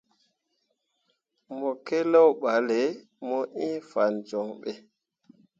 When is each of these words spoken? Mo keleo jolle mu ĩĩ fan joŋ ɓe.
Mo 1.57 1.69
keleo 1.85 2.27
jolle 2.41 2.81
mu 3.27 3.39
ĩĩ 3.65 3.69
fan 3.89 4.13
joŋ 4.29 4.47
ɓe. 4.61 4.71